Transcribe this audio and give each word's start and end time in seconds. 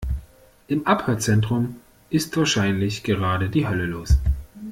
Im 0.67 0.87
Abhörzentrum 0.87 1.75
ist 2.09 2.35
wahrscheinlich 2.35 3.03
gerade 3.03 3.51
die 3.51 3.67
Hölle 3.67 3.85
los. 3.85 4.17